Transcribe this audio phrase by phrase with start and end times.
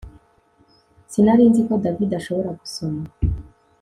[1.11, 3.03] Sinari nzi ko David ashobora gusoma